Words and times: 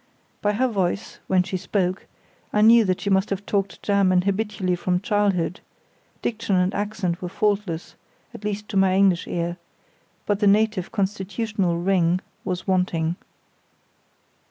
By 0.41 0.53
her 0.53 0.67
voice, 0.67 1.19
when 1.27 1.43
she 1.43 1.57
spoke, 1.57 2.07
I 2.51 2.61
knew 2.61 2.85
that 2.85 3.01
she 3.01 3.11
must 3.11 3.29
have 3.29 3.45
talked 3.45 3.83
German 3.83 4.23
habitually 4.23 4.75
from 4.75 4.99
childhood; 4.99 5.59
diction 6.23 6.55
and 6.55 6.73
accent 6.73 7.21
were 7.21 7.29
faultless, 7.29 7.93
at 8.33 8.43
least 8.43 8.67
to 8.69 8.77
my 8.77 8.95
English 8.95 9.27
ear; 9.27 9.57
but 10.25 10.39
the 10.39 10.47
native 10.47 10.91
constitutional 10.91 11.77
ring 11.77 12.19
was 12.43 12.65
wanting. 12.65 13.15